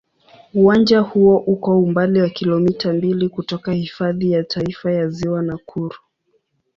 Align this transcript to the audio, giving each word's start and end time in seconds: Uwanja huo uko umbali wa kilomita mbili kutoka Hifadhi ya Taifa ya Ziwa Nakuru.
Uwanja 0.53 0.99
huo 0.99 1.37
uko 1.37 1.79
umbali 1.81 2.21
wa 2.21 2.29
kilomita 2.29 2.93
mbili 2.93 3.29
kutoka 3.29 3.71
Hifadhi 3.73 4.31
ya 4.31 4.43
Taifa 4.43 4.91
ya 4.91 5.07
Ziwa 5.09 5.41
Nakuru. 5.43 5.95